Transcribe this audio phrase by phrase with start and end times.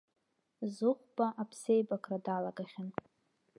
[0.73, 2.89] Зыхәба аԥсеибакра далагахьан.